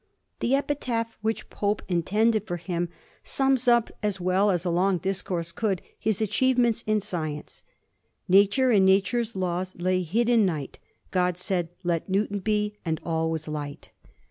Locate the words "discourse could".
4.97-5.77